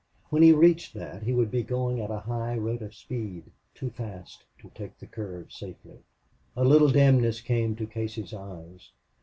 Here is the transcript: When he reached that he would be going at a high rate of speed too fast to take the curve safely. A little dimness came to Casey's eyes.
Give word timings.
When 0.31 0.41
he 0.41 0.51
reached 0.51 0.95
that 0.95 1.21
he 1.21 1.31
would 1.31 1.51
be 1.51 1.61
going 1.61 2.01
at 2.01 2.09
a 2.09 2.21
high 2.21 2.55
rate 2.55 2.81
of 2.81 2.95
speed 2.95 3.51
too 3.75 3.91
fast 3.91 4.45
to 4.57 4.71
take 4.73 4.97
the 4.97 5.05
curve 5.05 5.51
safely. 5.51 5.99
A 6.57 6.63
little 6.65 6.89
dimness 6.89 7.39
came 7.39 7.75
to 7.75 7.85
Casey's 7.85 8.33
eyes. 8.33 8.89